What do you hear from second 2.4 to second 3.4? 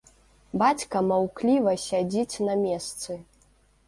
на месцы.